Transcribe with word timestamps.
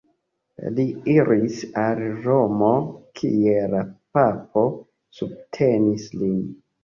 Li 0.77 0.83
iris 1.15 1.59
al 1.81 1.99
Romo, 2.23 2.71
kie 3.19 3.53
la 3.75 3.83
papo 4.19 4.63
subtenis 5.19 6.09
lin. 6.23 6.43